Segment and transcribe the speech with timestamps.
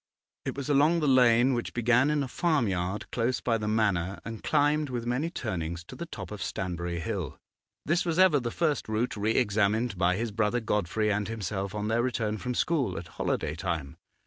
[0.45, 4.41] It was along the lane which began in a farmyard close by the Manor and
[4.41, 7.37] climbed with many turnings to the top of Stanbury Hill.
[7.85, 11.87] This was ever the first route re examined by his brother Godfrey and himself on
[11.87, 13.95] their return from school at holiday time.